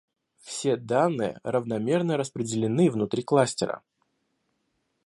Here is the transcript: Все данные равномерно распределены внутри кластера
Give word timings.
Все 0.41 0.77
данные 0.77 1.39
равномерно 1.43 2.17
распределены 2.17 2.89
внутри 2.89 3.21
кластера 3.21 3.83